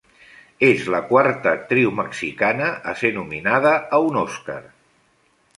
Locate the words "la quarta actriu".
0.93-1.93